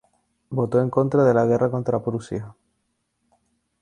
[0.49, 2.55] Votó en contra de la guerra contra Prusia.